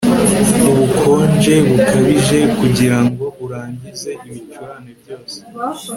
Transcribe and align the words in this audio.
ubukonje 0.69 1.53
bukabije 1.67 2.39
kugirango 2.59 3.23
urangize 3.43 4.11
ibicurane 4.27 4.91
byose 4.99 5.37